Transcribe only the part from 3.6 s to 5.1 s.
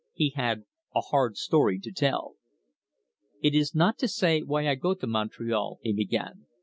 not to say why I go to